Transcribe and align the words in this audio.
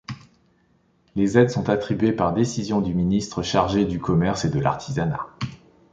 Les 1.15 1.37
aides 1.37 1.51
sont 1.51 1.69
attribuées 1.69 2.11
par 2.11 2.33
décision 2.33 2.81
du 2.81 2.95
ministre 2.95 3.43
chargé 3.43 3.85
du 3.85 3.99
commerce 3.99 4.45
et 4.45 4.49
de 4.49 4.59
l’artisanat. 4.59 5.27